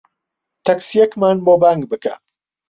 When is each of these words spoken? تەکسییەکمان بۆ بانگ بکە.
تەکسییەکمان 0.65 1.37
بۆ 1.45 1.53
بانگ 1.61 1.81
بکە. 1.89 2.13